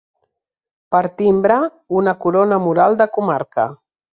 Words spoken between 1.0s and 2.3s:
timbre, una